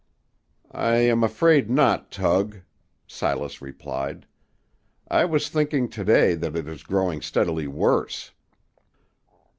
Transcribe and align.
"I 0.71 0.95
am 0.95 1.23
afraid 1.23 1.69
not, 1.69 2.09
Tug," 2.11 2.61
Silas 3.05 3.61
replied. 3.61 4.25
"I 5.07 5.25
was 5.25 5.47
thinking 5.47 5.89
to 5.89 6.03
day 6.03 6.33
that 6.33 6.55
it 6.55 6.67
is 6.67 6.81
growing 6.81 7.21
steadily 7.21 7.67
worse." 7.67 8.31